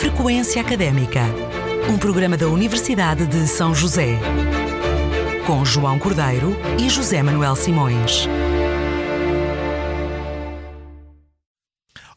[0.00, 1.20] Frequência Académica,
[1.86, 4.18] um programa da Universidade de São José,
[5.46, 8.26] com João Cordeiro e José Manuel Simões.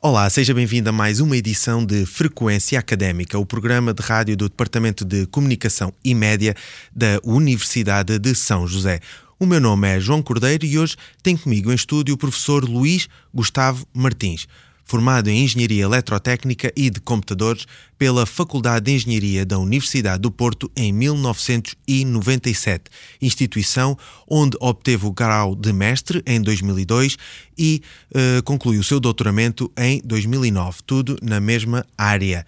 [0.02, 4.47] Olá, seja bem-vindo a mais uma edição de Frequência Académica, o programa de rádio do
[4.47, 6.56] Departamento de Comunicação e Média
[6.96, 9.02] da Universidade de São José.
[9.38, 13.10] O meu nome é João Cordeiro e hoje tem comigo em estúdio o professor Luís
[13.34, 14.47] Gustavo Martins
[14.84, 17.66] formado em Engenharia Eletrotécnica e de Computadores
[17.98, 22.84] pela Faculdade de Engenharia da Universidade do Porto em 1997,
[23.21, 27.17] instituição onde obteve o grau de mestre em 2002
[27.57, 27.81] e
[28.12, 32.45] uh, concluiu o seu doutoramento em 2009, tudo na mesma área.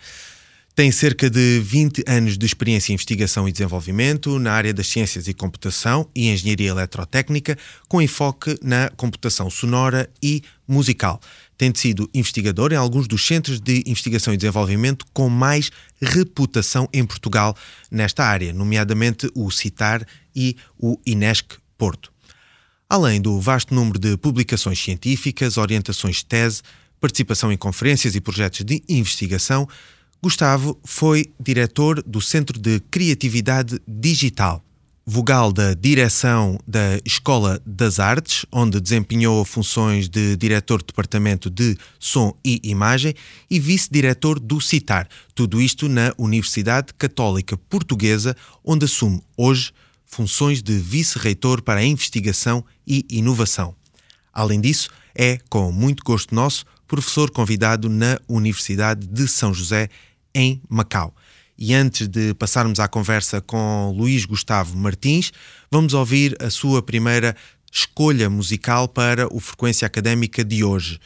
[0.76, 5.26] Tem cerca de 20 anos de experiência em investigação e desenvolvimento na área das ciências
[5.26, 11.22] e computação e engenharia eletrotécnica, com enfoque na computação sonora e musical
[11.58, 17.06] tendo sido investigador em alguns dos centros de investigação e desenvolvimento com mais reputação em
[17.06, 17.56] Portugal
[17.90, 22.12] nesta área, nomeadamente o CITAR e o INESC Porto.
[22.90, 26.62] Além do vasto número de publicações científicas, orientações de tese,
[27.00, 29.68] participação em conferências e projetos de investigação,
[30.22, 34.64] Gustavo foi diretor do Centro de Criatividade Digital
[35.06, 41.78] vogal da direção da Escola das Artes, onde desempenhou funções de diretor de departamento de
[42.00, 43.14] som e imagem
[43.50, 49.72] e vice-diretor do CITAR, tudo isto na Universidade Católica Portuguesa, onde assume hoje
[50.08, 53.76] funções de vice-reitor para a investigação e inovação.
[54.34, 59.88] Além disso, é, com muito gosto nosso, professor convidado na Universidade de São José,
[60.34, 61.16] em Macau.
[61.58, 65.32] E antes de passarmos à conversa com Luís Gustavo Martins,
[65.72, 67.36] vamos ouvir a sua primeira
[67.72, 71.00] escolha musical para o Frequência Académica de hoje.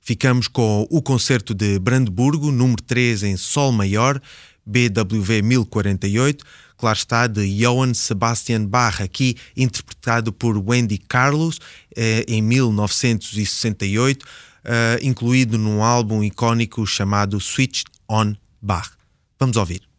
[0.00, 4.20] Ficamos com o concerto de Brandburgo, número 3 em Sol Maior,
[4.64, 6.44] BWV 1048,
[6.76, 11.60] claro está, de Johann Sebastian Bach, aqui interpretado por Wendy Carlos
[11.96, 14.24] eh, em 1968,
[14.64, 18.90] eh, incluído num álbum icónico chamado Switch on Bach.
[19.38, 19.95] Vamos ouvir.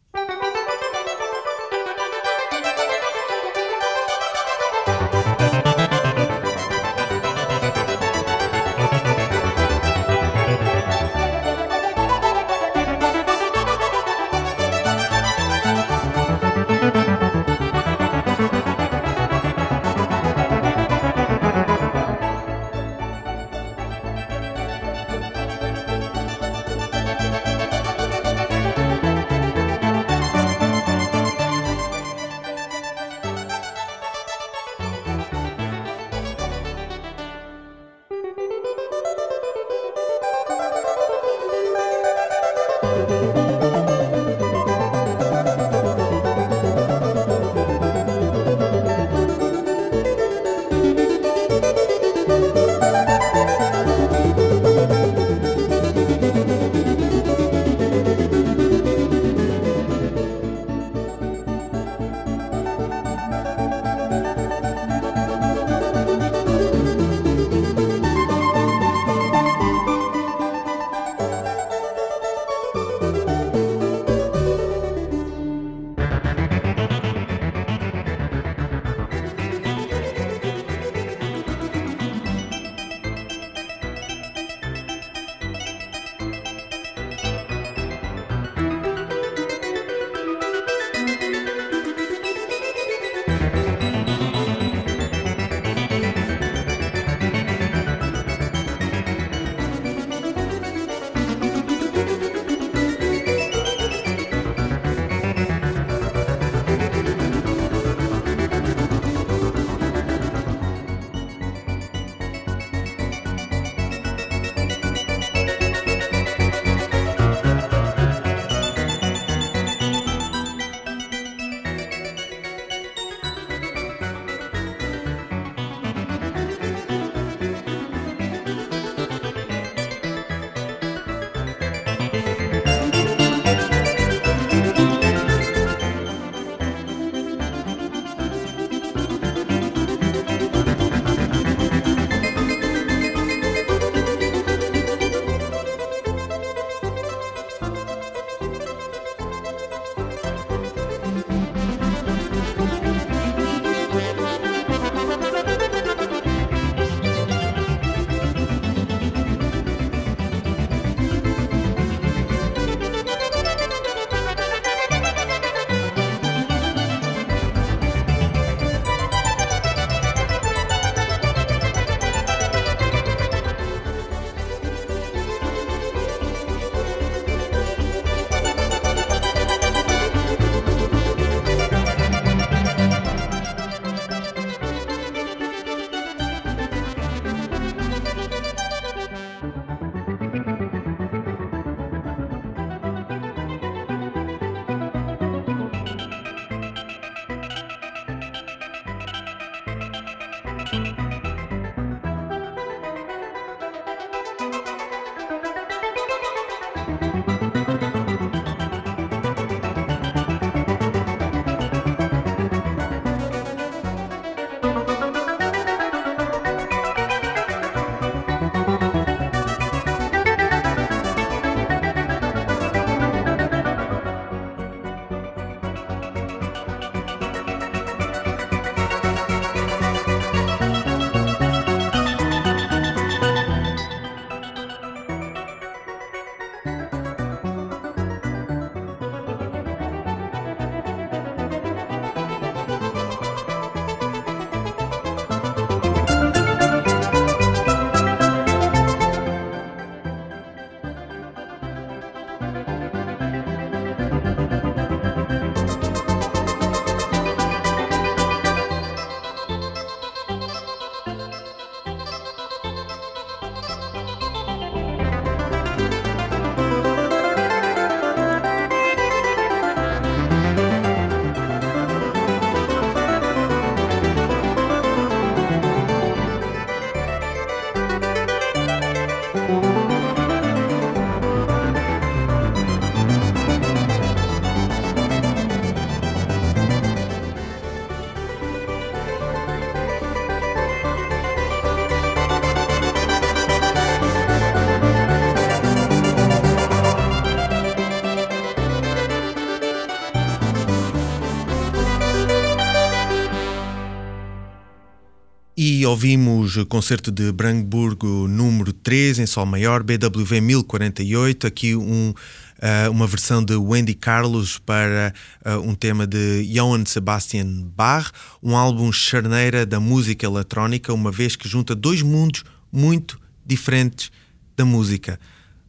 [305.88, 313.08] Ouvimos concerto de Brandenburgo número 3 em Sol Maior, BWV 1048, aqui um, uh, uma
[313.08, 315.14] versão de Wendy Carlos para
[315.46, 318.12] uh, um tema de Johann Sebastian Bach,
[318.44, 324.12] um álbum charneira da música eletrónica, uma vez que junta dois mundos muito diferentes
[324.58, 325.18] da música.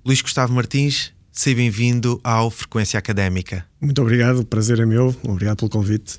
[0.05, 3.65] Luís Gustavo Martins, seja bem-vindo ao Frequência Académica.
[3.81, 6.19] Muito obrigado, o prazer é meu, obrigado pelo convite.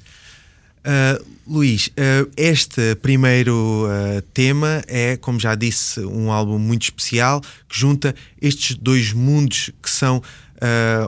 [0.80, 7.42] Uh, Luís, uh, este primeiro uh, tema é, como já disse, um álbum muito especial
[7.68, 10.22] que junta estes dois mundos que são,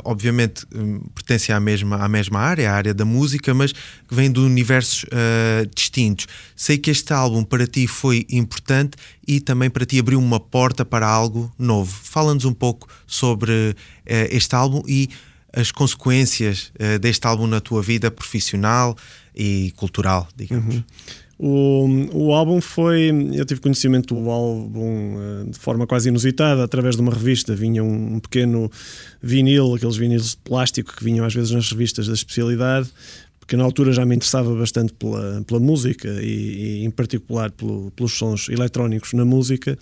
[0.04, 4.32] obviamente, um, pertencem à mesma, à mesma área, à área da música, mas que vêm
[4.32, 5.06] de universos
[5.76, 6.26] distintos.
[6.56, 8.98] Sei que este álbum para ti foi importante
[9.28, 11.92] e também para ti abriu uma porta para algo novo.
[12.04, 13.76] Fala-nos um pouco sobre
[14.06, 15.10] este álbum e
[15.53, 16.71] as consequências
[17.01, 18.95] deste álbum na tua vida profissional
[19.36, 20.75] e cultural, digamos.
[20.75, 20.83] Uhum.
[21.44, 23.09] O, o álbum foi.
[23.33, 27.56] Eu tive conhecimento do álbum uh, de forma quase inusitada, através de uma revista.
[27.56, 28.69] Vinha um, um, pequeno
[29.19, 32.89] vinil, aqueles vinilos de plástico que vinham às vezes nas revistas da especialidade,
[33.51, 37.91] porque na altura já me interessava bastante pela, pela música e, e em particular pelo,
[37.91, 39.77] pelos sons eletrónicos na música.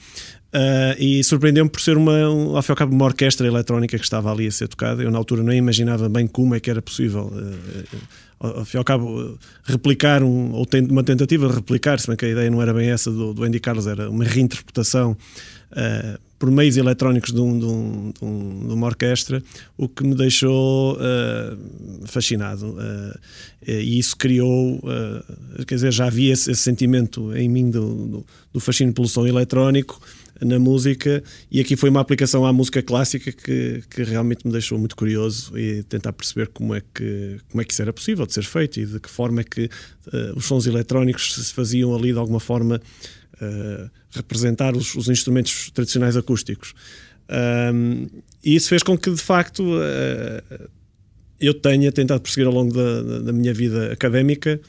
[0.48, 3.96] Uh, e surpreendeu-me por ser uma, um, ao fim e ao cabo, uma orquestra eletrónica
[3.96, 5.04] que estava ali a ser tocada.
[5.04, 7.32] Eu, na altura, nem imaginava bem como é que era possível.
[7.32, 7.98] Uh,
[8.40, 12.26] ao fim e ao cabo, replicar um, ou uma tentativa de replicar, se bem que
[12.26, 16.50] a ideia não era bem essa do, do Andy Carlos, era uma reinterpretação uh, por
[16.50, 19.44] meios eletrónicos de, um, de, um, de, um, de, uma orquestra,
[19.78, 22.70] o que me deixou uh, fascinado.
[22.72, 23.20] Uh,
[23.68, 24.82] e isso criou,
[25.68, 29.28] quer dizer, já havia esse, esse sentimento em mim do, do, do fascínio pelo som
[29.28, 30.02] eletrónico
[30.42, 34.78] na música e aqui foi uma aplicação à música clássica que, que realmente me deixou
[34.78, 38.34] muito curioso e tentar perceber como é que como é que isso era possível de
[38.34, 42.14] ser feito e de que forma é que uh, os sons eletrónicos se faziam ali
[42.14, 42.82] de alguma forma
[43.42, 46.74] uh, representar os, os, instrumentos tradicionais acústicos
[47.74, 48.08] um,
[48.44, 50.70] e isso fez com que de facto uh,
[51.40, 54.60] eu tenha tentado perseguir ao longo da, da, minha vida académica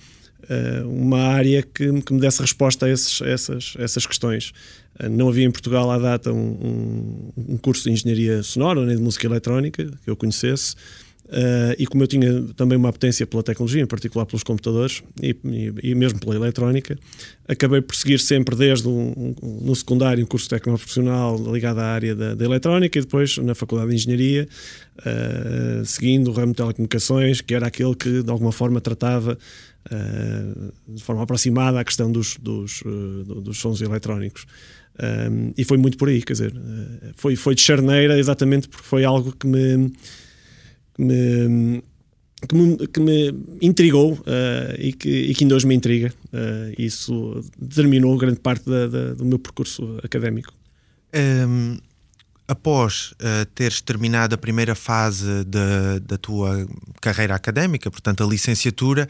[0.85, 4.52] uma área que, que, me desse resposta a, esses, essas, essas questões.
[5.11, 9.02] Não havia em Portugal à data um, um, um, curso de engenharia sonora nem de
[9.02, 10.75] música eletrónica que eu conhecesse.
[11.31, 15.37] Uh, e como eu tinha também uma apetência pela tecnologia, em particular pelos computadores e,
[15.45, 16.99] e, e mesmo pela eletrónica,
[17.47, 22.17] acabei por seguir sempre desde um, um, no secundário um curso técnico-profissional ligado à área
[22.17, 24.49] da, da, eletrónica e depois na Faculdade de Engenharia,
[24.99, 29.39] uh, seguindo o ramo de telecomunicações, que era aquele que de alguma forma tratava
[29.87, 32.83] uh, de forma aproximada à questão dos, dos,
[33.25, 34.47] dos sons eletrónicos.
[35.57, 36.53] E foi muito por aí, quer dizer,
[37.17, 39.91] foi, foi de charneira exatamente porque foi algo que me,
[41.00, 41.83] que me,
[42.49, 46.12] que me, que me intrigou uh, e, que, e que ainda hoje me intriga.
[46.33, 50.52] Uh, isso determinou grande parte da, da, do meu percurso académico.
[51.14, 51.78] Um,
[52.47, 56.66] após uh, teres terminado a primeira fase da, da tua
[57.00, 59.09] carreira académica, portanto a licenciatura,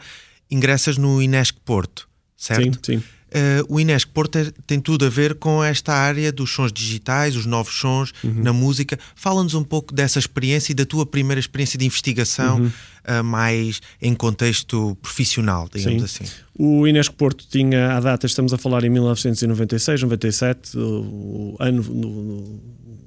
[0.49, 2.07] ingressas no Inesc Porto,
[2.37, 2.79] certo?
[2.85, 3.03] Sim, sim.
[3.31, 7.45] Uh, o Inesc Porto tem tudo a ver com esta área dos sons digitais, os
[7.45, 8.43] novos sons uhum.
[8.43, 8.99] na música.
[9.15, 12.67] Fala-nos um pouco dessa experiência e da tua primeira experiência de investigação, uhum.
[12.67, 16.23] uh, mais em contexto profissional, digamos Sim.
[16.25, 16.33] assim.
[16.59, 22.61] O Inesc Porto tinha, à data, estamos a falar em 1996, 97, o ano, no,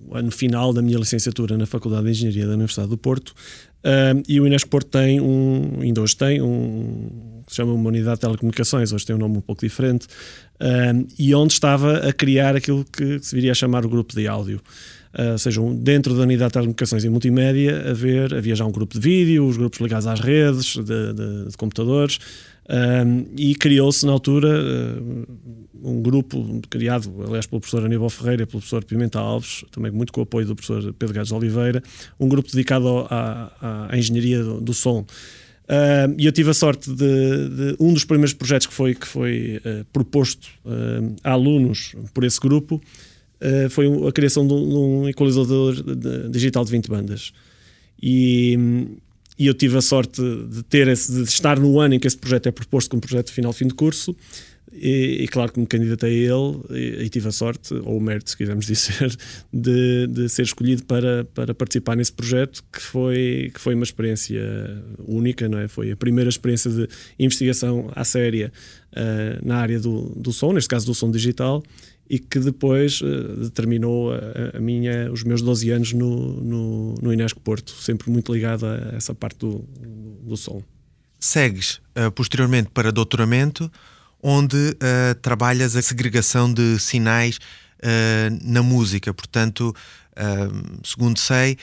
[0.08, 3.34] no ano final da minha licenciatura na Faculdade de Engenharia da Universidade do Porto.
[3.84, 8.16] Uh, e o Inesc Porto tem um, ainda hoje tem um se chama uma unidade
[8.16, 10.08] de telecomunicações, hoje tem um nome um pouco diferente,
[10.60, 14.26] um, e onde estava a criar aquilo que se viria a chamar o grupo de
[14.26, 14.60] áudio.
[15.16, 18.72] Uh, ou seja, um, dentro da unidade de telecomunicações e multimédia, haver, havia já um
[18.72, 22.18] grupo de vídeo, os grupos ligados às redes de, de, de computadores,
[22.68, 25.26] um, e criou-se na altura uh,
[25.84, 30.12] um grupo criado, aliás, pelo professor Aníbal Ferreira e pelo professor Pimenta Alves, também muito
[30.12, 31.80] com o apoio do professor Pedro Gades Oliveira,
[32.18, 35.06] um grupo dedicado à, à engenharia do, do som.
[36.18, 39.62] E eu tive a sorte de, de, um dos primeiros projetos que foi, que foi
[39.64, 42.80] uh, proposto uh, a alunos por esse grupo
[43.68, 45.74] foi a criação de um, de um equalizador
[46.30, 47.30] digital de 20 bandas.
[48.02, 48.58] E,
[49.38, 52.16] e, eu tive a sorte de ter esse, de estar no ano em que esse
[52.16, 54.16] projeto é proposto como projeto final fim de curso
[54.76, 58.00] e, e, claro que me candidatei a ele e, e, tive a sorte, ou o
[58.00, 59.16] mérito, se quisermos dizer,
[59.52, 64.42] de, de ser escolhido para, para participar nesse projeto, que foi, que foi uma experiência
[65.06, 65.68] única, não é?
[65.68, 66.88] Foi a primeira experiência de
[67.18, 68.52] investigação à séria
[68.92, 71.62] uh, na área do, do som, neste caso do som digital,
[72.10, 77.12] e que depois uh, determinou a, a, minha, os meus 12 anos no, no, no
[77.12, 79.64] Inesco Porto, sempre muito ligado a essa parte do,
[80.22, 80.62] do som.
[81.20, 83.70] Segues uh, posteriormente para doutoramento
[84.26, 89.12] onde uh, trabalhas a segregação de sinais uh, na música.
[89.12, 89.76] Portanto,
[90.16, 91.58] uh, segundo sei,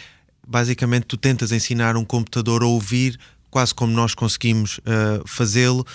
[0.48, 4.80] basicamente tu tentas ensinar um computador a ouvir quase como nós conseguimos
[5.26, 5.86] fazê-lo.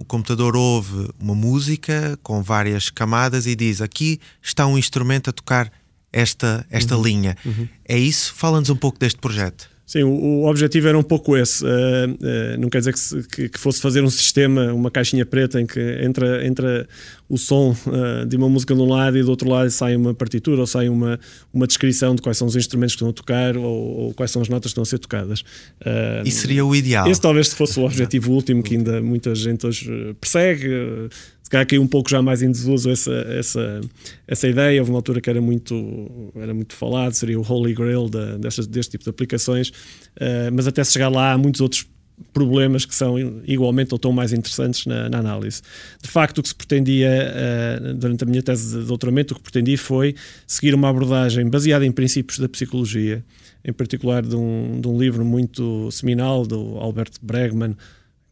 [0.00, 5.32] o computador ouve uma música com várias camadas e diz: Aqui está um instrumento a
[5.32, 5.70] tocar
[6.12, 7.02] esta, esta uhum.
[7.04, 7.36] linha.
[7.44, 7.68] Uhum.
[7.84, 8.34] É isso?
[8.34, 9.70] Fala-nos um pouco deste projeto.
[9.86, 11.62] Sim, o, o, objetivo era um pouco esse.
[11.62, 15.26] Uh, uh, não quer dizer que, se, que, que, fosse fazer um sistema, uma caixinha
[15.26, 16.88] preta em que entra, entra
[17.28, 20.14] o som uh, de uma música de um lado e do outro lado sai uma
[20.14, 21.20] partitura ou sai uma,
[21.52, 24.40] uma descrição de quais são os instrumentos que estão a tocar ou, ou quais são
[24.40, 25.40] as notas que estão a ser tocadas.
[25.40, 27.06] Uh, Isso seria o ideal.
[27.06, 31.10] Esse talvez fosse o objetivo último que ainda muita gente hoje persegue.
[31.44, 33.80] Se calhar caiu um pouco já mais em desuso essa, essa,
[34.26, 34.80] essa ideia.
[34.80, 38.66] Houve uma altura que era muito, era muito falado, seria o Holy Grail da, destas,
[38.66, 41.86] deste tipo de aplicações, uh, mas até chegar lá há muitos outros
[42.32, 45.60] problemas que são igualmente ou tão mais interessantes na, na análise.
[46.02, 49.42] De facto, o que se pretendia, uh, durante a minha tese de doutoramento, o que
[49.42, 50.14] pretendi foi
[50.46, 53.22] seguir uma abordagem baseada em princípios da psicologia,
[53.62, 57.76] em particular de um, de um livro muito seminal do Albert Bregman,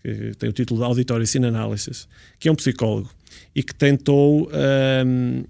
[0.03, 3.09] que tem o título de Auditory Scene Analysis, que é um psicólogo
[3.55, 4.49] e que tentou
[5.07, 5.45] um,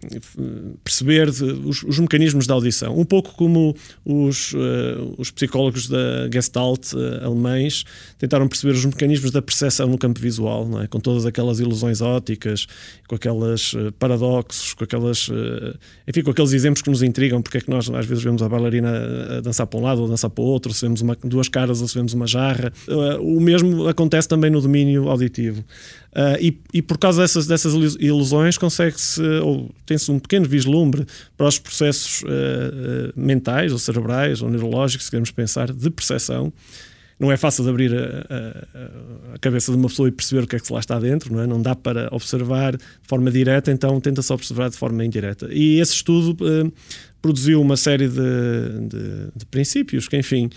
[0.83, 6.93] perceber os, os, mecanismos da audição, um pouco como os, uh, os psicólogos da Gestalt
[6.95, 7.85] uh, alemães
[8.19, 10.89] tentaram perceber os mecanismos da percepção no campo visual, é?
[10.89, 12.67] com todas aquelas ilusões ópticas,
[13.07, 15.29] com aquelas uh, paradoxos, com aquelas,
[16.09, 18.49] enfim, com aqueles exemplos que nos intrigam, porque é que nós às vezes vemos a
[18.49, 21.49] bailarina a dançar para um lado ou dançar para o outro, se vemos uma, duas
[21.49, 22.73] caras ou se vemos uma jarra.
[23.21, 25.65] o mesmo acontece também no domínio auditivo.
[26.41, 31.59] E, e, por causa dessas, dessas ilusões consegue-se, ou tem-se um pequeno vislumbre para os
[31.59, 36.53] processos uh, uh, mentais ou cerebrais ou neurológicos, se queremos pensar, de percepção.
[37.19, 40.47] Não é fácil de abrir a, a, a, cabeça de uma pessoa e perceber o
[40.47, 41.47] que é que lá está dentro, não é?
[41.47, 45.49] Não dá para observar de forma direta, então tenta-se observar de forma indireta.
[45.53, 46.37] E esse estudo
[47.21, 50.51] produziu uma série de, de, de princípios que, enfim,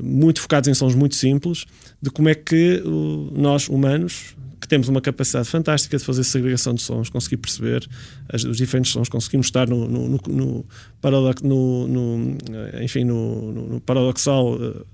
[0.00, 1.64] muito focados em sons muito simples,
[2.00, 2.80] de como é que
[3.32, 7.88] nós, humanos, que temos uma capacidade fantástica de fazer segregação de sons, conseguir perceber
[8.28, 10.66] as, os diferentes sons, conseguimos estar no, no, no, no,
[11.00, 12.36] paradox, no, no
[12.82, 14.86] enfim, no, paradoxal uh,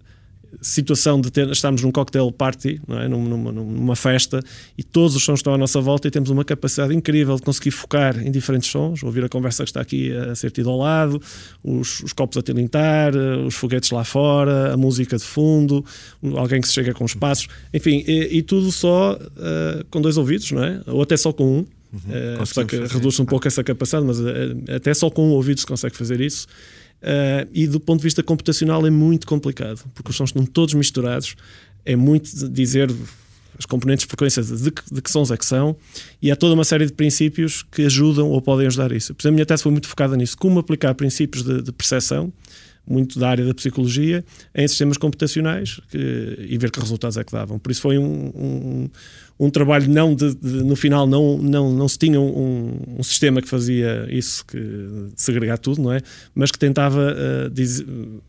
[0.61, 3.09] situação de ter, estarmos num cocktail party, é?
[3.09, 4.41] numa, numa, festa,
[4.77, 7.71] e todos os sons estão à nossa volta e temos uma capacidade incrível de conseguir
[7.71, 11.21] focar em diferentes sons, ouvir a conversa que está aqui a ser tida ao lado,
[11.63, 15.85] os, os copos a tilintar, os foguetes lá fora, a música de fundo,
[16.37, 20.17] alguém que se chega com os passos, enfim, e, e tudo só uh, com dois
[20.17, 20.81] ouvidos, não é?
[20.87, 21.67] Ou até só com um.
[21.93, 22.43] Uhum.
[22.43, 24.25] Uh, só que reduz um pouco essa capacidade, mas uh,
[24.75, 26.47] até só com um ouvido se consegue fazer isso.
[27.03, 30.75] Uh, e do ponto de vista computacional é muito complicado, porque os sons estão todos
[30.75, 31.37] misturados.
[31.85, 32.91] É muito dizer
[33.59, 35.77] as componentes de frequência de que, de que sons é que são,
[36.21, 39.15] e há toda uma série de princípios que ajudam ou podem ajudar isso.
[39.15, 42.33] Por exemplo, a minha tese foi muito focada nisso, como aplicar princípios de, de percepção
[42.87, 44.25] muito da área da psicologia
[44.55, 47.59] em sistemas computacionais que, e ver que resultados é que davam.
[47.59, 48.91] Por isso foi um, um,
[49.39, 53.43] um trabalho não de, de, no final não, não, não se tinha um, um, sistema
[53.43, 54.59] que fazia isso, que
[55.17, 56.01] segregar tudo, não é?
[56.35, 57.15] Mas que tentava
[57.49, 58.23] uh,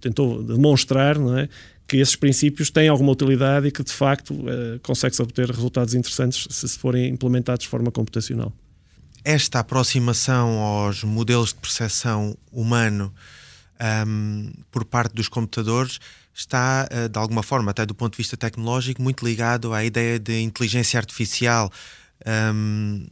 [0.00, 1.48] tentou demonstrar, não é?
[1.86, 6.46] que esses princípios têm alguma utilidade e que de facto uh, consegue-se obter resultados interessantes
[6.50, 8.52] se forem implementados de forma computacional.
[9.24, 13.12] Esta aproximação aos modelos de percepção humano
[14.06, 15.98] um, por parte dos computadores
[16.34, 20.18] está, uh, de alguma forma, até do ponto de vista tecnológico, muito ligado à ideia
[20.18, 21.70] de inteligência artificial.
[22.26, 23.06] Um,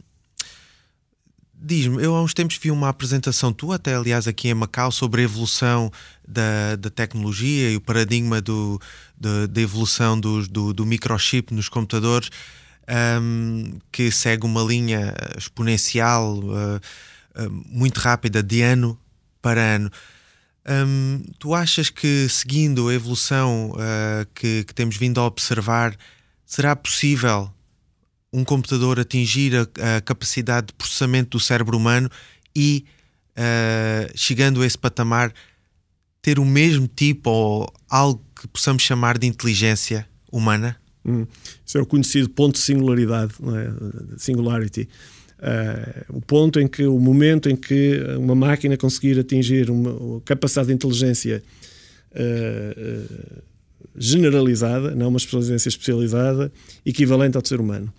[1.65, 5.21] Diz-me, eu há uns tempos vi uma apresentação tua, até aliás aqui em Macau, sobre
[5.21, 5.89] a evolução
[6.27, 8.81] da, da tecnologia e o paradigma do,
[9.17, 12.29] da evolução do, do, do, microchip nos computadores,
[13.21, 16.81] um, que segue uma linha exponencial uh,
[17.41, 18.99] uh, muito rápida de ano
[19.41, 19.89] para ano.
[20.65, 25.95] Um, tu achas que seguindo a evolução uh, que, que temos vindo a observar,
[26.45, 27.51] será possível
[28.31, 32.09] um computador atingir a, a capacidade de processamento do cérebro humano
[32.55, 32.85] e,
[33.37, 35.33] uh, chegando a esse patamar,
[36.21, 40.77] ter o mesmo tipo ou algo que possamos chamar de inteligência humana?
[41.05, 41.27] Hum.
[41.65, 44.17] Isso é o conhecido ponto de singularidade, é?
[44.17, 44.87] singularity.
[45.43, 50.69] Uh, o ponto em que, o momento em que uma máquina conseguir atingir uma, capacidade
[50.69, 51.43] de inteligência
[52.13, 53.43] uh, uh,
[53.93, 56.49] generalizada, não uma inteligência especializada,
[56.85, 57.93] equivalente ao ser humano.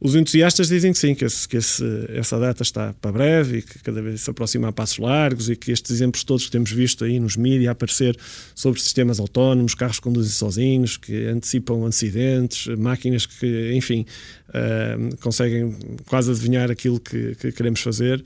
[0.00, 1.84] Os entusiastas dizem que sim, que, esse, que esse,
[2.14, 5.56] essa data está para breve e que cada vez se aproxima a passos largos e
[5.56, 8.16] que estes exemplos todos que temos visto aí nos mídias aparecer
[8.54, 14.06] sobre sistemas autónomos, carros que conduzem sozinhos, que antecipam acidentes, máquinas que, enfim,
[14.48, 18.24] uh, conseguem quase adivinhar aquilo que, que queremos fazer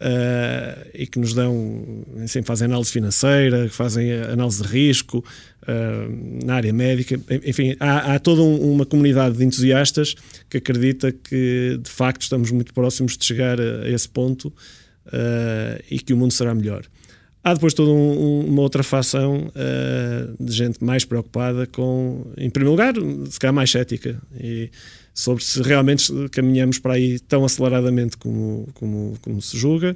[0.00, 5.24] uh, e que nos dão, assim, fazem análise financeira, fazem análise de risco
[5.62, 7.20] uh, na área médica.
[7.44, 10.14] Enfim, há, há toda um, uma comunidade de entusiastas
[10.48, 15.82] que acredita que de facto estamos muito próximos de chegar a, a esse ponto uh,
[15.90, 16.84] e que o mundo será melhor.
[17.42, 22.70] Há depois toda um, uma outra facção uh, de gente mais preocupada com, em primeiro
[22.72, 22.94] lugar,
[23.30, 24.20] se calhar mais cética.
[24.38, 24.70] E,
[25.20, 29.94] sobre se realmente caminhamos para aí tão aceleradamente como, como, como se julga.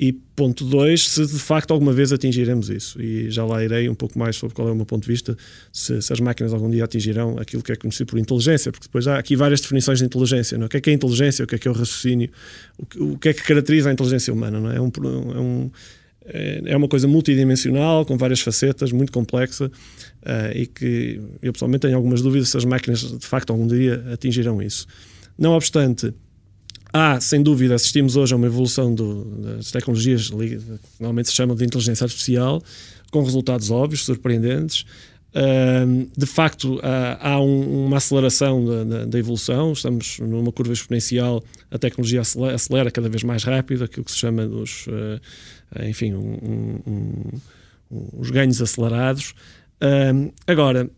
[0.00, 3.00] E ponto 2, se de facto alguma vez atingiremos isso.
[3.00, 5.36] E já lá irei um pouco mais sobre qual é o meu ponto de vista,
[5.70, 9.06] se, se as máquinas algum dia atingirão aquilo que é conhecido por inteligência, porque depois
[9.06, 10.56] há aqui várias definições de inteligência.
[10.56, 10.66] Não é?
[10.66, 12.30] O que é que é inteligência, o que é que é o raciocínio,
[12.78, 14.58] o que, o que é que caracteriza a inteligência humana.
[14.58, 14.76] Não é?
[14.76, 15.70] É, um, é, um,
[16.26, 21.96] é uma coisa multidimensional, com várias facetas, muito complexa, uh, e que eu pessoalmente tenho
[21.96, 24.86] algumas dúvidas se as máquinas de facto algum dia atingirão isso.
[25.38, 26.12] Não obstante,
[26.92, 30.60] há, sem dúvida, assistimos hoje a uma evolução do, das tecnologias que
[31.00, 32.62] normalmente se chamam de inteligência artificial,
[33.10, 34.84] com resultados óbvios, surpreendentes.
[35.34, 36.78] Uh, de facto,
[37.18, 43.08] há um, uma aceleração da, da, evolução, estamos numa curva exponencial, a tecnologia acelera, cada
[43.08, 45.18] vez mais rápido, aquilo que se chama dos, uh,
[45.80, 49.34] enfim, um, um, os ganhos acelerados
[50.46, 50.88] agora,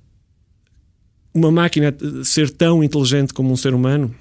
[1.32, 4.14] uma máquina ser tão inteligente como um ser humano,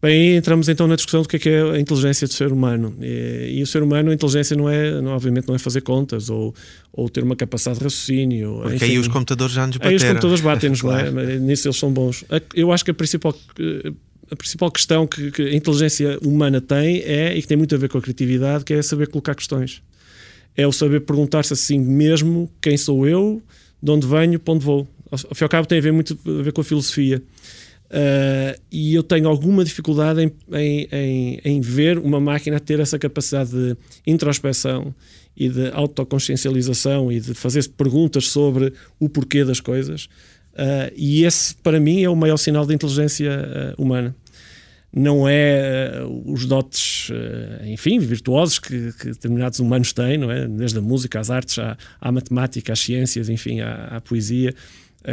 [0.00, 2.94] bem, entramos então na discussão do que é, que é a inteligência do ser humano.
[3.00, 6.30] E, e, o ser humano, a inteligência não é, não, obviamente, não é fazer contas
[6.30, 6.54] ou,
[6.92, 8.60] ou ter uma capacidade de raciocínio.
[8.62, 9.90] Porque enfim, aí os computadores já nos bateram.
[9.90, 11.18] Aí os computadores batem-nos, claro.
[11.18, 11.38] é?
[11.38, 12.24] Nisso eles são bons.
[12.54, 13.34] Eu acho que a principal
[14.30, 17.78] a principal questão que, que, a inteligência humana tem é, e que tem muito a
[17.78, 19.82] ver com a criatividade, que é saber colocar questões.
[20.56, 23.42] É o saber perguntar-se assim mesmo quem sou eu,
[23.82, 24.88] de onde venho, para onde vou.
[25.10, 27.22] Ao fim e ao cabo tem a ver muito a ver com a filosofia.
[27.86, 32.98] Uh, e eu tenho alguma dificuldade em, em, em, em, ver uma máquina ter essa
[32.98, 34.92] capacidade de introspeção
[35.36, 40.08] e de autoconsciencialização e de fazer perguntas sobre o porquê das coisas.
[40.56, 43.30] Uh, e esse, para mim, é o maior sinal de inteligência
[43.78, 44.16] uh, humana
[44.98, 47.10] não é uh, os dotes,
[47.66, 50.48] enfim, virtuosos que, que, determinados humanos têm, não é?
[50.48, 54.54] Desde a música, às artes, à, à matemática, às ciências, enfim, à, à poesia,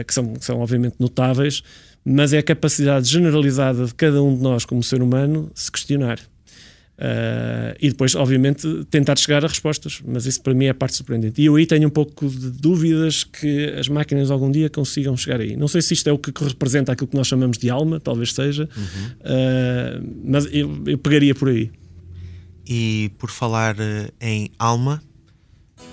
[0.07, 1.61] que são, são obviamente notáveis,
[2.05, 6.17] mas é a capacidade generalizada de cada um de nós como ser humano se questionar.
[6.93, 10.01] Uh, e depois, obviamente, tentar chegar a respostas.
[10.05, 11.41] Mas isso para mim é a parte surpreendente.
[11.41, 15.41] E eu aí tenho um pouco de dúvidas que as máquinas algum dia consigam chegar
[15.41, 15.55] aí.
[15.55, 18.33] Não sei se isto é o que representa aquilo que nós chamamos de alma, talvez
[18.33, 19.05] seja, uhum.
[19.19, 21.71] uh, mas eu, eu, pegaria por aí.
[22.65, 25.03] E por falar eh, em alma,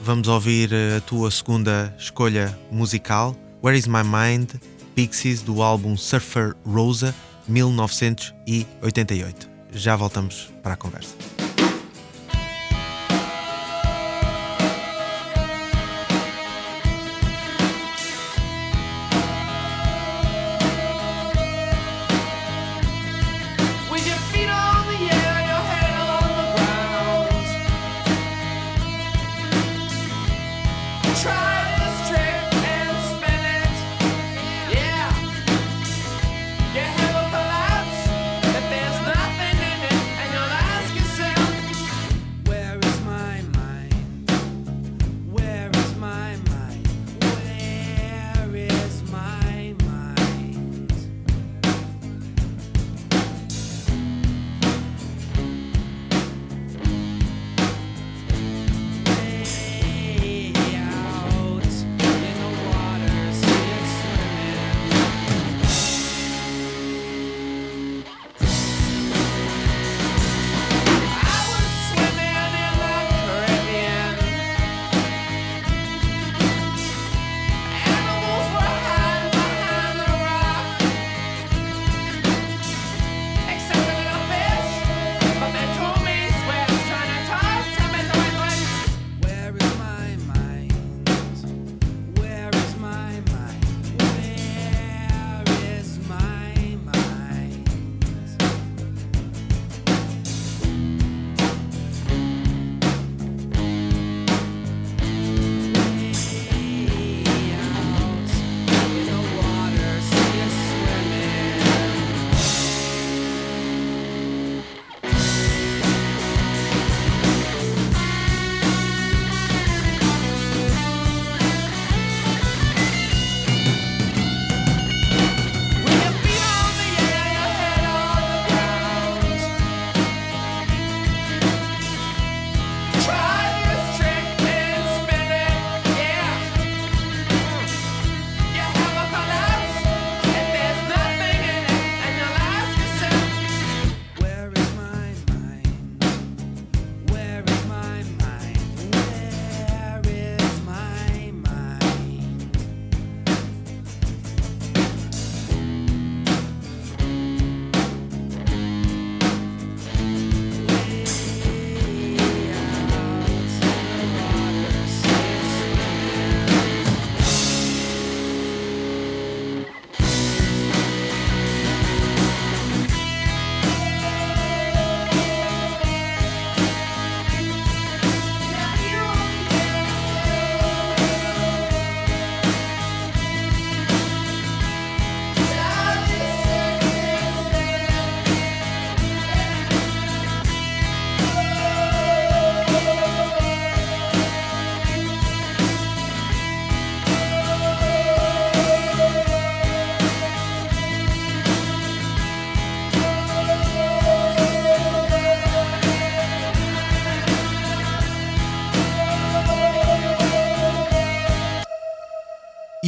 [0.04, 4.50] vamos ouvir a tua segunda escolha musical, Where Is My Mind,
[4.94, 7.12] Pixies, do álbum Surfer Rosa,
[7.48, 11.29] 1988 já voltamos para a conversa.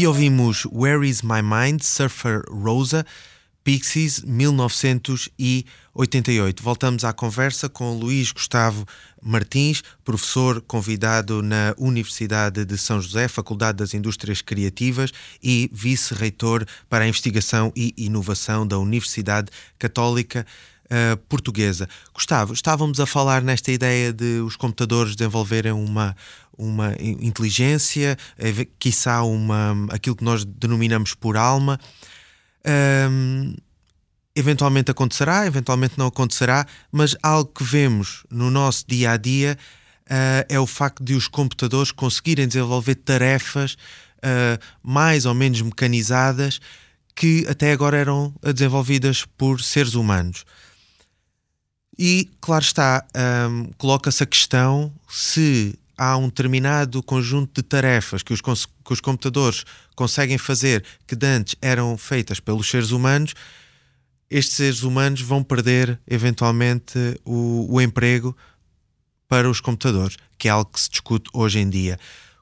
[0.03, 3.07] E ouvimos Where Is My Mind, Surfer Rosa,
[3.63, 6.61] Pixies 1988.
[6.61, 8.85] Voltamos à conversa com Luís Gustavo
[9.23, 17.05] Martins, professor convidado na Universidade de São José, Faculdade das Indústrias Criativas e vice-reitor para
[17.05, 20.45] a investigação e inovação da Universidade Católica
[20.87, 21.89] uh, Portuguesa.
[22.13, 26.17] Gustavo, estávamos a falar nesta ideia de os computadores desenvolverem uma
[26.63, 31.79] uma inteligência, eh, quiçá uma, aquilo que nós denominamos por alma.
[33.11, 33.55] Um,
[34.35, 39.59] eventualmente acontecerá, eventualmente não acontecerá, mas algo que vemos no nosso dia a dia
[40.07, 43.75] uh, é o facto de os computadores conseguirem desenvolver tarefas
[44.19, 46.61] uh, mais ou menos mecanizadas
[47.15, 50.45] que até agora eram desenvolvidas por seres humanos.
[51.99, 53.05] E, claro está,
[53.51, 59.01] um, coloca-se a questão se há um determinado conjunto de tarefas que os, que os
[59.01, 63.35] computadores conseguem fazer que antes eram feitas pelos seres humanos,
[64.29, 68.37] estes seres humanos vão perder eventualmente o, o emprego
[69.29, 71.97] para os computadores, que é algo que se discute hoje em dia.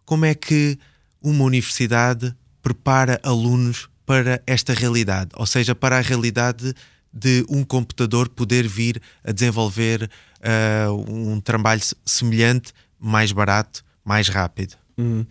[0.06, 0.78] Como é que
[1.20, 6.74] uma universidade prepara alunos para esta realidade, ou seja, para a realidade
[7.12, 14.74] de um computador poder vir a desenvolver uh, um trabalho semelhante mais barato, mais rápido.
[14.98, 15.24] Uhum.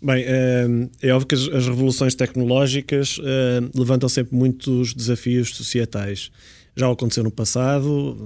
[0.00, 0.66] Bem, é,
[1.02, 6.30] é óbvio que as, revoluções tecnológicas é, levantam sempre muitos desafios societais.
[6.76, 8.16] Já aconteceu no passado,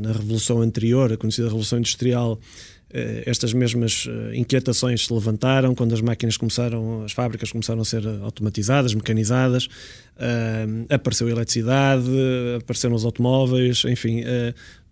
[0.00, 2.38] na revolução anterior, a conhecida Revolução Industrial,
[3.26, 8.94] estas mesmas inquietações se levantaram quando as máquinas começaram, as fábricas começaram a ser automatizadas,
[8.94, 9.68] mecanizadas,
[10.88, 12.08] apareceu a eletricidade,
[12.56, 14.22] apareceram os automóveis, enfim,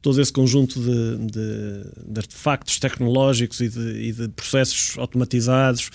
[0.03, 5.91] todo esse conjunto de, de, de artefactos tecnológicos e de, e de processos automatizados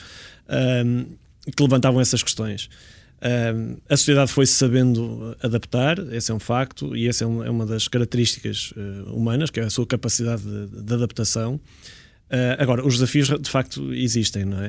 [0.86, 1.06] um,
[1.56, 2.70] que levantavam essas questões.
[3.22, 7.50] Um, a sociedade foi-se sabendo adaptar, esse é um facto, e essa é, um, é,
[7.50, 11.56] uma das características uh, humanas, que é a sua capacidade de, de adaptação.
[11.56, 14.68] Uh, agora, os desafios de facto existem, não é?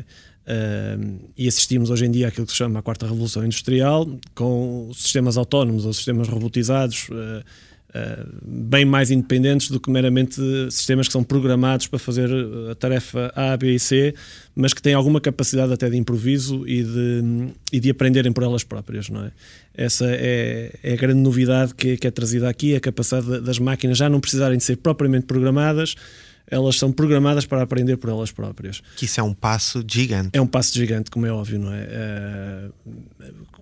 [0.48, 4.90] Uh, e assistimos hoje em dia àquilo que se chama a quarta revolução industrial, com
[4.94, 7.44] sistemas autónomos ou sistemas robotizados eh,
[8.44, 12.30] bem mais independentes do que meramente sistemas que são programados para fazer
[12.70, 14.14] a tarefa A, B e C,
[14.54, 18.62] mas que têm alguma capacidade até de improviso e de, e de aprenderem por elas
[18.62, 19.30] próprias, não é?
[19.74, 23.96] Essa é, é a grande novidade que, que é trazida aqui, a capacidade das máquinas
[23.96, 25.94] já não precisarem de ser propriamente programadas,
[26.50, 28.82] elas são programadas para aprender por elas próprias.
[28.96, 30.30] Que isso é um passo gigante.
[30.32, 31.86] É um passo gigante, como é óbvio, não é?
[31.88, 32.68] é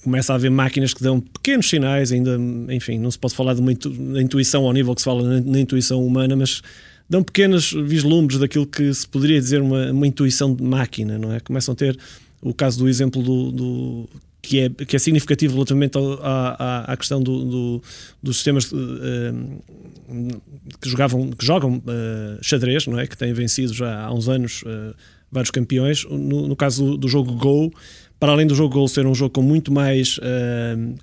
[0.03, 2.39] começa a haver máquinas que dão pequenos sinais, ainda,
[2.71, 5.41] enfim, não se pode falar de uma intu intuição ao nível que se fala na,
[5.41, 6.63] na, intuição humana, mas
[7.11, 11.41] dão pequenos vislumbres daquilo que se poderia dizer uma, uma intuição de máquina, não é?
[11.41, 11.99] Começam a ter
[12.41, 14.09] o caso do exemplo do, do
[14.47, 16.57] que é, que é significativo relativamente à,
[16.87, 17.83] à, à questão do, do,
[18.23, 18.77] dos sistemas uh,
[20.81, 23.09] que, jogavam, que jogam uh, xadrez, não é?
[23.09, 24.95] que têm vencido já há uns anos uh,
[25.33, 26.05] vários campeões.
[26.05, 27.73] No, no caso do, do, jogo Go,
[28.21, 30.21] para além do jogo Go ser um jogo com muito mais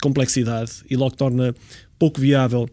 [0.02, 1.54] complexidade e logo torna
[2.00, 2.70] pouco viável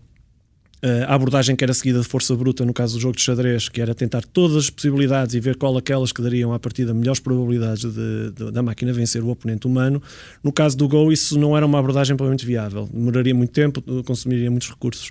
[0.82, 3.80] a abordagem que era seguida de força bruta no caso do jogo de xadrez, que
[3.80, 7.82] era tentar todas as possibilidades e ver qual aquelas que dariam à partida melhores probabilidades
[7.82, 10.02] de, de, da máquina vencer o oponente humano.
[10.42, 14.50] No caso do Go, isso não era uma abordagem provavelmente viável, demoraria muito tempo, consumiria
[14.50, 15.10] muitos recursos.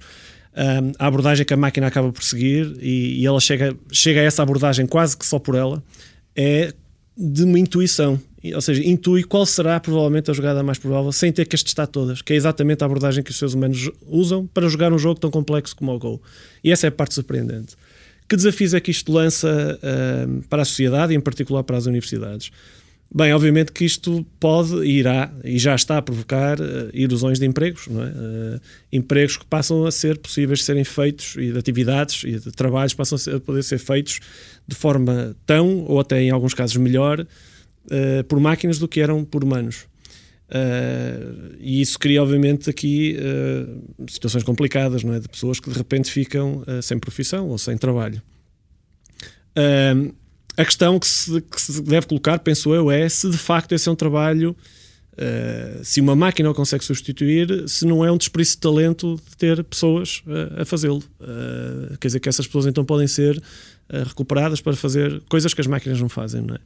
[0.58, 4.24] Um, a abordagem que a máquina acaba por seguir, e, e ela chega, chega a
[4.24, 5.84] essa abordagem quase que só por ela,
[6.36, 6.74] é
[7.16, 8.20] de uma intuição
[8.54, 11.88] ou seja, intui qual será provavelmente a jogada mais provável sem ter que as testar
[11.88, 15.20] todas, que é exatamente a abordagem que os seres humanos usam para jogar um jogo
[15.20, 16.22] tão complexo como o Go.
[16.64, 17.76] E essa é a parte surpreendente.
[18.30, 21.86] Que desafios é que isto lança uh, para a sociedade e, em particular, para as
[21.86, 22.52] universidades?
[23.14, 27.46] Bem, obviamente que isto pode e irá, e já está a provocar uh, erosões de
[27.48, 28.08] empregos, não é?
[28.08, 28.62] Uh,
[28.94, 32.94] empregos que passam a ser possíveis de serem feitos e de atividades e de trabalhos
[32.94, 34.20] passam a, ser, a poder ser feitos
[34.68, 37.26] de forma tão, ou até em alguns casos melhor,
[37.92, 39.88] uh, por máquinas do que eram por humanos.
[40.50, 45.20] Uh, e isso cria, obviamente, aqui uh, situações complicadas, não é?
[45.20, 48.22] De pessoas que de repente ficam uh, sem profissão ou sem trabalho.
[50.58, 53.88] a questão que se, que se, deve colocar, penso eu, é se de facto esse
[53.88, 54.56] é um trabalho,
[55.84, 59.64] se uma máquina o consegue substituir, se não é um desperdício de talento de ter
[59.66, 60.24] pessoas
[60.58, 61.04] a fazê-lo.
[62.00, 63.42] quer dizer que essas pessoas então podem ser
[63.90, 66.60] recuperadas para fazer coisas que as máquinas não fazem, não é?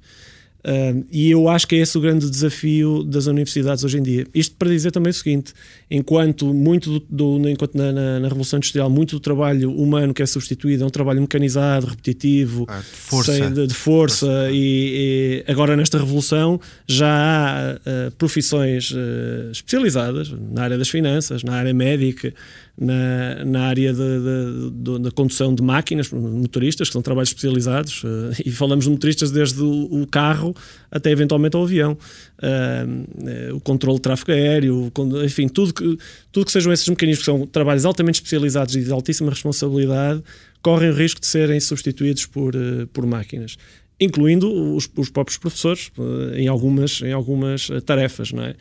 [0.65, 4.25] Uh, e eu acho que é esse o grande desafio das universidades hoje em dia.
[4.33, 5.53] Isto para dizer também o seguinte:
[5.91, 10.23] enquanto muito do, do enquanto na, na, na, Revolução Industrial, muito do trabalho humano que
[10.23, 14.51] é substituído é um trabalho mecanizado, repetitivo, ah, de força, sem, de, de força, força.
[14.51, 21.43] E, e, agora nesta revolução já há uh, profissões uh, especializadas na área das finanças,
[21.43, 22.33] na área médica,
[22.77, 28.07] na, na área da condução de máquinas, motoristas, que são trabalhos especializados, uh,
[28.43, 30.55] e falamos de motoristas desde o, o carro
[30.89, 34.91] até eventualmente ao avião, uh, o controle de tráfego aéreo,
[35.23, 35.97] enfim, tudo que,
[36.31, 40.23] tudo que sejam esses mecanismos que são trabalhos altamente especializados e de altíssima responsabilidade,
[40.61, 42.53] correm o risco de serem substituídos por,
[42.91, 43.57] por máquinas
[43.99, 45.89] incluindo os, os próprios professores
[46.35, 48.55] em algumas, em algumas tarefas, não é?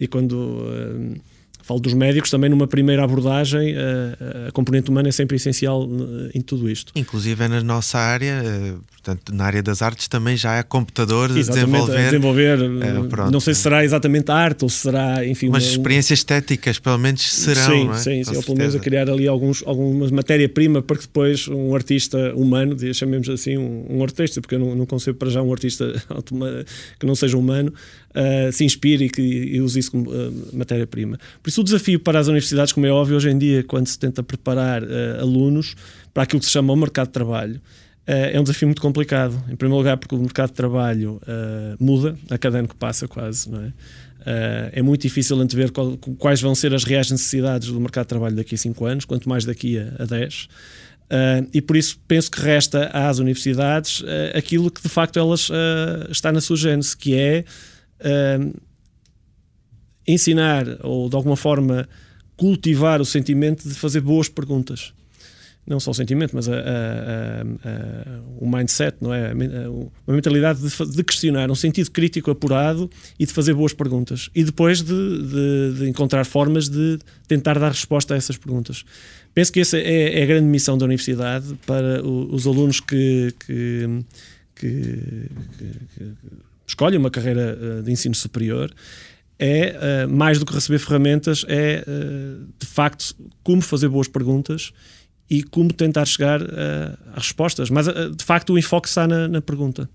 [0.00, 0.64] E quando
[1.68, 5.86] falo dos médicos, também numa primeira abordagem, a, a, componente humana é sempre essencial
[6.34, 6.92] em tudo isto.
[6.96, 11.28] Inclusive é na nossa área, eh, portanto, na área das artes também já há computador
[11.28, 12.04] de desenvolver.
[12.04, 15.50] desenvolver é, não sei se será exatamente arte ou se será, enfim.
[15.50, 17.70] Mas uma, experiências estéticas, pelo menos serão.
[17.70, 17.94] Sim, é?
[17.96, 21.74] sim, sim ou pelo menos a criar ali alguns, alguma matéria-prima para que depois um
[21.74, 25.52] artista humano, chamemos assim, um, um artista, porque eu não, não concebo para já um
[25.52, 26.02] artista
[26.98, 27.74] que não seja humano,
[28.10, 31.18] uh, se inspire e, que, e use isso como uh, matéria-prima.
[31.42, 33.98] Por isso, o desafio para as universidades, como é óbvio, hoje em dia, quando se
[33.98, 35.74] tenta preparar uh, alunos
[36.12, 37.60] para aquilo que se chama o mercado de trabalho,
[38.10, 39.34] é um desafio muito complicado.
[39.50, 41.20] Em primeiro lugar, porque o mercado de trabalho
[41.78, 43.70] muda, a cada ano que passa, quase, não é?
[44.18, 48.08] Uh, é muito difícil antever qual, quais vão ser as reais necessidades do mercado de
[48.08, 50.44] trabalho daqui a 5 anos, quanto mais daqui a 10.
[50.44, 55.48] Uh, e por isso penso que resta às universidades uh, aquilo que de facto elas
[56.10, 57.44] está na sua gênese, que é
[58.00, 58.54] uh,
[60.08, 61.88] ensinar ou de alguma forma
[62.36, 64.92] cultivar o sentimento de fazer boas perguntas.
[65.66, 69.34] Não só o sentimento, mas a, a, a, o mindset, não é?
[70.06, 74.30] Uma mentalidade de, de, questionar, um sentido crítico apurado e de fazer boas perguntas.
[74.34, 78.82] E depois de, de, de encontrar formas de tentar dar resposta a essas perguntas.
[79.34, 84.04] Penso que essa é, é a grande missão da universidade para os alunos que, que,
[84.54, 85.28] que,
[85.98, 86.12] que
[86.66, 88.72] escolhem uma carreira uh, de ensino superior,
[89.38, 94.72] é uh, mais do que receber ferramentas, é uh, de facto como fazer boas perguntas
[95.30, 97.68] e como tentar chegar a respostas.
[97.68, 99.88] Mas de facto o enfoque está na, na pergunta.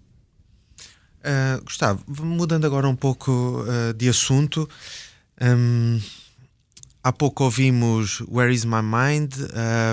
[1.63, 3.65] Gustavo, mudando agora um pouco
[3.97, 4.69] de assunto.
[5.41, 5.99] Um,
[7.03, 9.33] há pouco ouvimos Where Is My Mind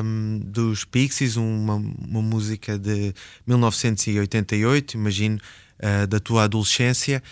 [0.04, 3.12] um, dos Pixies, uma, uma música de
[3.46, 5.38] 1988, imagino
[5.78, 7.22] uh, da tua adolescência.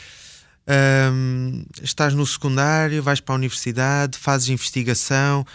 [0.68, 5.46] Um, estás no secundário, vais para a universidade, fazes investigação,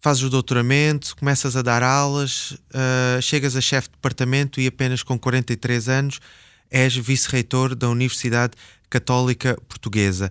[0.00, 5.02] fazes o doutoramento, começas a dar aulas, uh, chegas a chefe de departamento e apenas
[5.02, 6.20] com 43 anos
[6.70, 8.52] és vice-reitor da Universidade
[8.88, 10.30] Católica Portuguesa.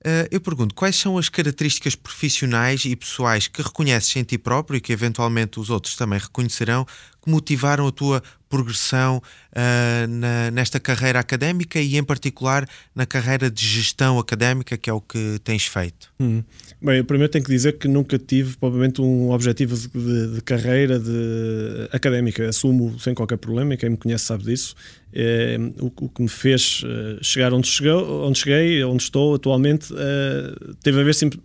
[0.00, 4.78] Uh, eu pergunto, quais são as características profissionais e pessoais que reconheces em ti próprio
[4.78, 6.84] e que eventualmente os outros também reconhecerão
[7.26, 13.50] que motivaram a tua progressão uh, na, nesta carreira académica e, em particular, na carreira
[13.50, 16.12] de gestão académica, que é o que tens feito?
[16.20, 16.44] Hum.
[16.80, 21.00] Bem, eu primeiro tenho que dizer que nunca tive, provavelmente, um objetivo de, de carreira
[21.00, 22.48] de, académica.
[22.48, 24.76] Assumo sem qualquer problema, e quem me conhece sabe disso.
[25.12, 29.92] É, o, o, que me fez uh, chegar onde, chegou, onde cheguei, onde estou atualmente,
[29.92, 31.40] uh, teve a ver sempre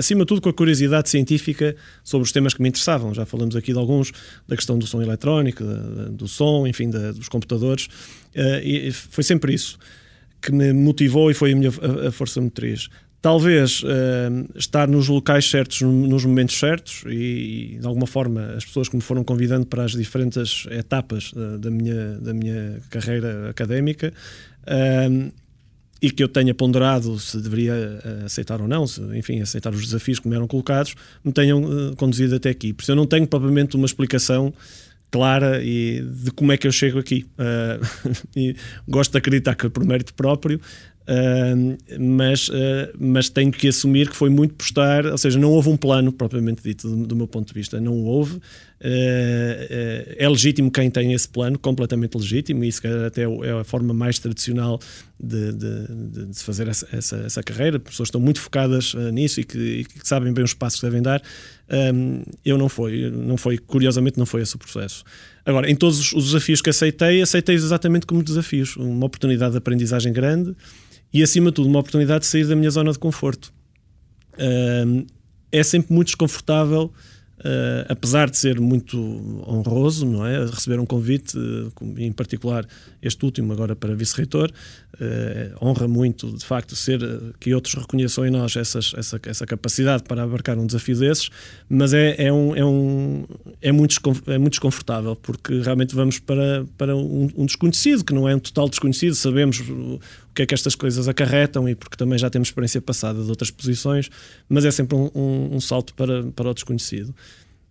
[0.00, 3.14] acima de tudo com a curiosidade científica sobre os temas que me interessavam.
[3.14, 4.10] Já falamos aqui de alguns,
[4.48, 5.62] da questão do som eletrónico,
[6.10, 7.86] do som, enfim, dos computadores,
[8.34, 9.78] uh, e foi sempre isso
[10.42, 11.70] que me motivou e foi a minha
[12.06, 12.88] a, força motriz.
[13.20, 13.86] Talvez uh,
[14.56, 18.96] estar nos locais certos, nos momentos certos, e, e, de alguma forma as pessoas que
[18.96, 24.12] me foram convidando para as diferentes etapas uh, da, minha, da minha carreira académica
[26.02, 29.82] e que eu tenha ponderado se deveria eh, aceitar ou não, se, enfim, aceitar os
[29.82, 32.72] desafios que me eram colocados, me tenham uh, conduzido até aqui.
[32.72, 34.52] Por isso eu não tenho propriamente uma explicação
[35.10, 37.26] clara e de como é que eu chego aqui.
[37.38, 38.54] Uh,
[38.88, 40.60] gosto de acreditar que é por mérito próprio,
[41.10, 42.52] Uh, mas, uh,
[42.96, 46.62] mas tenho que assumir que foi muito postar, ou seja, não houve um plano propriamente
[46.62, 48.36] dito, do, do meu ponto de vista, não houve.
[48.36, 48.40] Uh,
[50.16, 54.20] é legítimo quem tem esse plano, completamente legítimo, e isso até é a forma mais
[54.20, 54.78] tradicional
[55.18, 57.78] de, de, de fazer essa, essa, essa, carreira.
[57.78, 60.86] As pessoas estão muito focadas nisso e que, e que, sabem bem os passos que
[60.86, 61.20] devem dar.
[61.72, 65.04] Um, eu não foi, não foi, curiosamente, não foi esse o processo.
[65.44, 68.76] Agora, em todos os desafios que aceitei, aceitei exatamente como desafios.
[68.76, 70.54] Uma oportunidade de aprendizagem grande
[71.12, 73.52] e, acima de tudo, uma oportunidade de sair da minha zona de conforto.
[75.52, 76.92] é sempre muito desconfortável
[77.40, 78.98] Uh, apesar de ser muito
[79.48, 80.44] honroso, não é?
[80.44, 82.66] Receber um convite, uh, em particular
[83.00, 87.00] este último, agora para vice-reitor, uh, honra muito, de facto, ser
[87.40, 91.30] que outros reconheçam em nós essas, essa, essa capacidade para abarcar um desafio desses,
[91.66, 93.24] mas é, é, um, é, um,
[93.62, 98.28] é, muito, é muito desconfortável, porque realmente vamos para, para um, um desconhecido, que não
[98.28, 99.62] é um total desconhecido, sabemos
[100.34, 103.50] que é que estas coisas acarretam e porque também já temos experiência passada de outras
[103.50, 104.10] posições,
[104.48, 107.14] mas é sempre um, um, um salto para, para o desconhecido.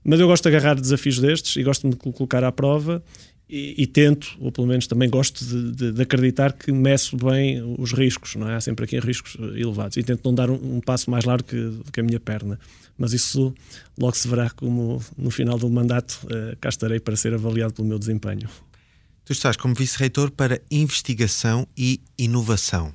[0.04, 3.04] Mas eu gosto de agarrar desafios destes e gosto de me colocar à prova
[3.50, 7.76] e, e, tento, ou pelo menos também gosto de, de, de, acreditar que meço bem
[7.80, 8.56] os riscos, não é?
[8.56, 11.80] Há sempre aqui riscos elevados e tento não dar um, um passo mais largo que,
[11.92, 12.60] que, a minha perna.
[12.96, 13.54] Mas isso
[13.98, 17.88] logo se verá como no final do mandato uh, cá estarei para ser avaliado pelo
[17.88, 18.48] meu desempenho.
[19.30, 22.92] Tu estás como vice-reitor para investigação e inovação.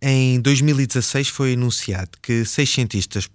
[0.00, 3.28] Em 2016 foi anunciado que seis cientistas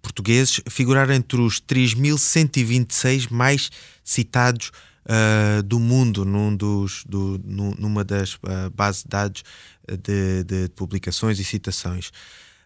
[0.00, 3.72] portugueses figuraram entre os 3.126 mais
[4.04, 4.70] citados
[5.04, 9.42] uh, do mundo num dos, do, numa das uh, bases de dados
[10.00, 12.10] de, de publicações e citações.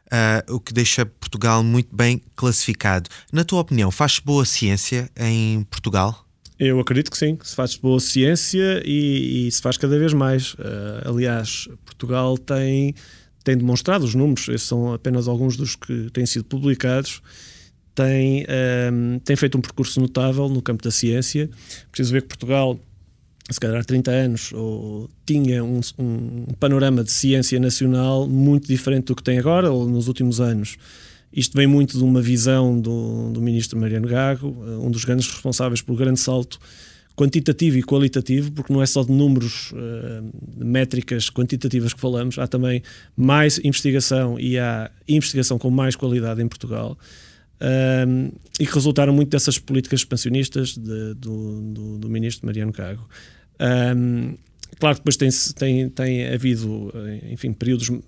[0.05, 3.09] Uh, o que deixa Portugal muito bem classificado.
[3.33, 6.22] Na tua opinião, faz boa ciência em Portugal?
[6.65, 10.13] Eu acredito que sim, que se faz boa ciência e, e se faz cada vez
[10.13, 10.55] mais.
[10.55, 12.95] Uh, aliás, Portugal tem
[13.43, 17.21] tem demonstrado os números, esses são apenas alguns dos que têm sido publicados,
[17.93, 21.51] tem, ehm, tem feito um percurso notável no campo da ciência.
[21.91, 22.79] Preciso ver que Portugal,
[23.51, 29.07] se calhar há 30 anos, ou, tinha um, um, panorama de ciência nacional muito diferente
[29.07, 30.77] do que tem agora, ou nos últimos anos.
[31.33, 34.49] Isto vem muito de uma visão do, do ministro Mariano Gago,
[34.81, 36.59] um dos grandes responsáveis pelo grande salto
[37.17, 42.39] quantitativo e qualitativo, porque não é só de números, uh, de métricas quantitativas que falamos,
[42.39, 42.83] há também
[43.17, 46.99] mais investigação e há investigação com mais qualidade em Portugal.
[47.61, 53.09] Uh, e que resultaram muito dessas políticas expansionistas de, do, do, do, ministro Mariano Cago.
[53.97, 54.37] Um,
[54.81, 56.93] claro que depois tem, tem, tem havido,
[57.31, 58.03] enfim, períodos uh,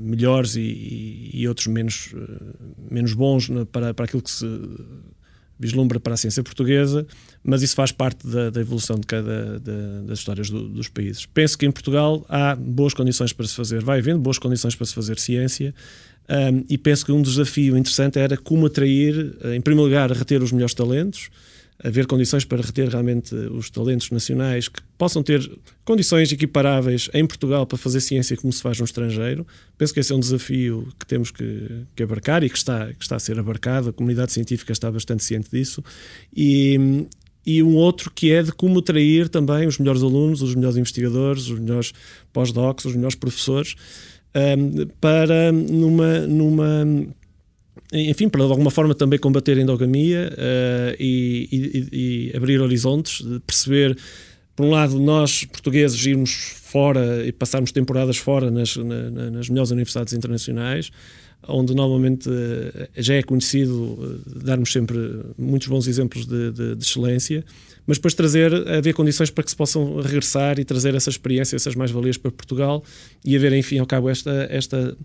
[0.00, 2.54] melhores e, e, outros menos, uh,
[2.90, 4.46] menos bons para, para aquilo que se
[5.58, 7.06] vislumbra para a ciência portuguesa,
[7.44, 11.24] mas isso faz parte da, da evolução de cada da, das histórias do, dos países.
[11.26, 14.86] Penso que em Portugal há boas condições para se fazer, vai havendo boas condições para
[14.86, 15.72] se fazer ciência,
[16.28, 20.50] um, e penso que um desafio interessante era como atrair, em primeiro lugar, reter os
[20.50, 21.30] melhores talentos,
[21.82, 25.50] haver condições para reter realmente os talentos nacionais que possam ter
[25.84, 29.46] condições equiparáveis em Portugal para fazer ciência como se faz no estrangeiro.
[29.76, 33.02] Penso que esse é um desafio que temos que, que abarcar e que está, que
[33.02, 33.88] está a ser abarcado.
[33.88, 35.82] A comunidade científica está bastante ciente disso.
[36.34, 37.06] E,
[37.44, 41.48] e um outro que é de como atrair também os melhores alunos, os melhores investigadores,
[41.48, 41.92] os melhores
[42.32, 43.74] pós-docs, os melhores professores
[44.34, 46.86] um, para numa, numa
[47.92, 53.24] enfim, para de alguma forma também combater a endogamia uh, e, e, e, abrir horizontes,
[53.46, 53.96] perceber,
[54.56, 56.30] por um lado, nós portugueses irmos
[56.62, 60.90] fora e passarmos temporadas fora nas, na, nas melhores universidades internacionais,
[61.48, 64.96] onde normalmente uh, já é conhecido uh, darmos sempre
[65.36, 67.44] muitos bons exemplos de, de, de, excelência,
[67.86, 71.74] mas depois trazer, haver condições para que se possam regressar e trazer essa experiência, essas
[71.74, 72.82] mais-valias para Portugal
[73.24, 74.96] e haver, enfim, ao cabo, esta, esta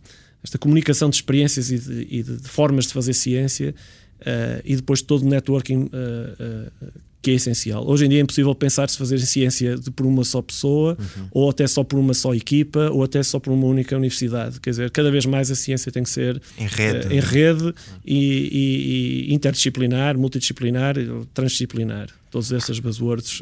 [0.43, 3.73] esta comunicação de experiências e de, e de formas de fazer ciência
[4.21, 7.85] uh, e depois todo o networking uh, uh, que é essencial.
[7.85, 11.27] Hoje em dia é impossível pensar se fazer ciência de, por uma só pessoa, uhum.
[11.31, 14.61] ou até só por uma só equipa, ou até só por uma única universidade.
[14.61, 17.73] Quer dizer, cada vez mais a ciência tem que ser em rede, em rede uhum.
[18.05, 20.95] e, e, e, interdisciplinar, multidisciplinar,
[21.33, 22.07] transdisciplinar.
[22.29, 23.41] Todas essas buzzwords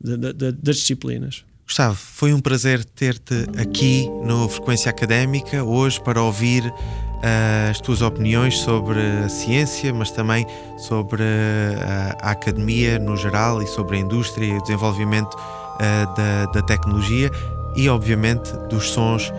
[0.00, 1.44] de, de, das disciplinas.
[1.70, 8.02] Gustavo, foi um prazer ter-te aqui no Frequência Académica hoje para ouvir uh, as tuas
[8.02, 10.44] opiniões sobre a ciência, mas também
[10.76, 16.46] sobre uh, a academia no geral e sobre a indústria e o desenvolvimento uh, da,
[16.46, 17.30] da, tecnologia
[17.76, 19.32] e, obviamente, dos sons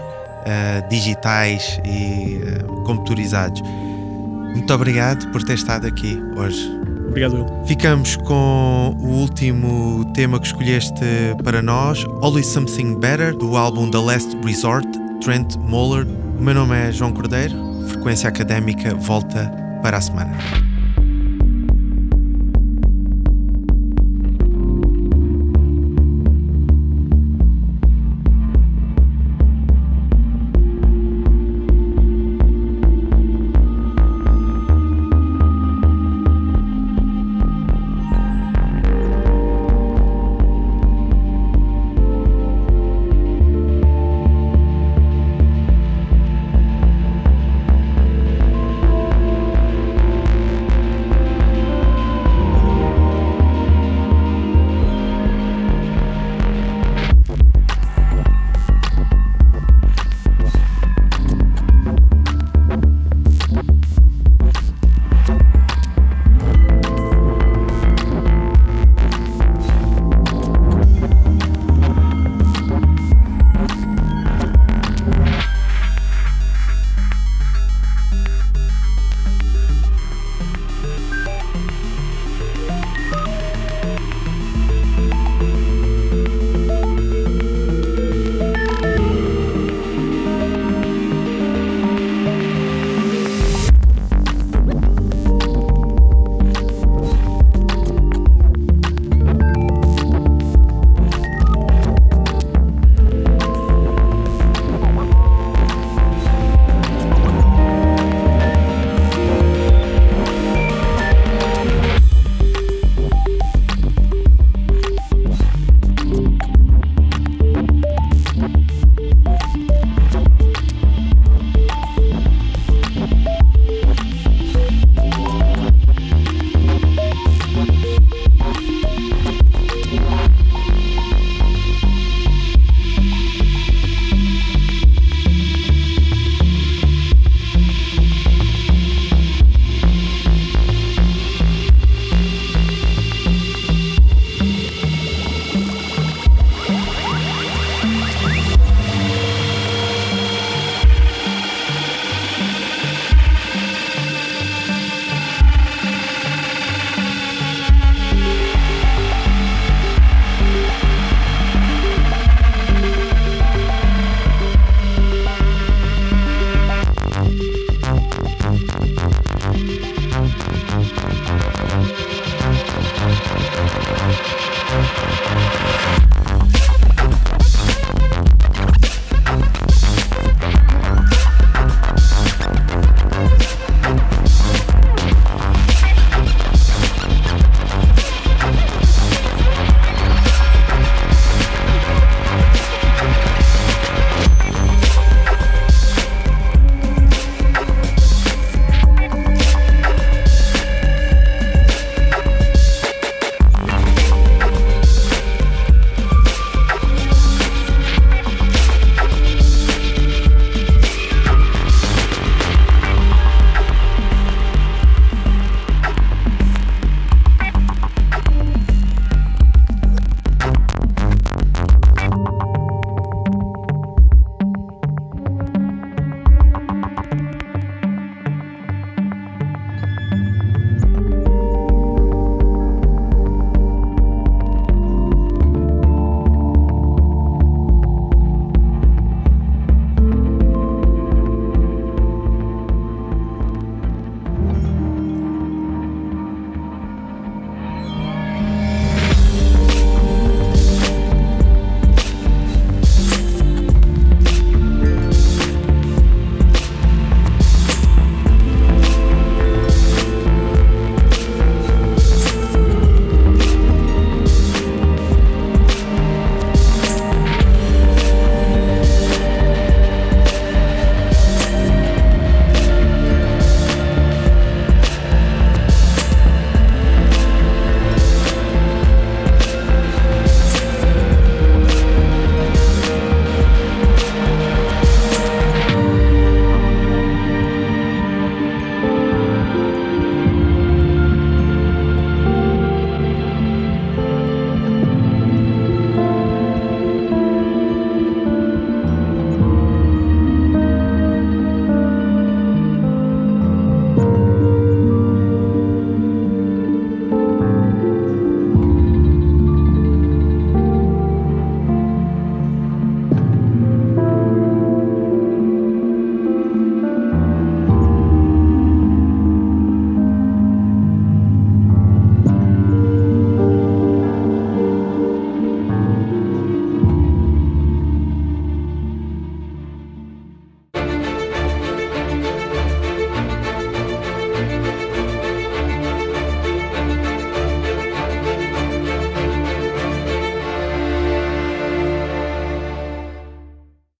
[0.89, 2.39] digitais e
[2.86, 3.61] computarizados.
[3.61, 6.80] Muito obrigado por ter estado aqui hoje.
[7.08, 7.66] Obrigado, eu.
[7.66, 11.04] Ficamos com o último tema que escolheste
[11.43, 14.88] para nós, Always Something Better, do álbum The Last Resort,
[15.22, 16.08] Trent Moller.
[16.39, 17.56] O meu nome é João Cordeiro,
[17.88, 20.70] Frequência Académica volta para a semana.